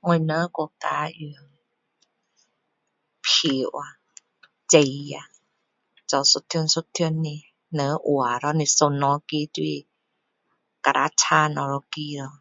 [0.00, 1.32] 我们国家用
[3.22, 3.22] 票
[3.72, 3.96] 吖
[4.68, 5.30] 纸呀
[6.06, 9.86] 做一张一张的人画了你选哪一个就是
[10.82, 11.62] 打叉哪
[11.96, 12.40] 一个咯